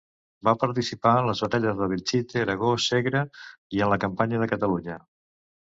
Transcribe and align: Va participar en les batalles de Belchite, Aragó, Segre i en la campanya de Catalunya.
Va 0.47 0.53
participar 0.61 1.11
en 1.17 1.27
les 1.31 1.41
batalles 1.45 1.77
de 1.81 1.89
Belchite, 1.93 2.41
Aragó, 2.47 2.73
Segre 2.89 3.25
i 3.79 3.87
en 3.87 3.95
la 3.95 4.03
campanya 4.07 4.45
de 4.45 4.53
Catalunya. 4.57 5.03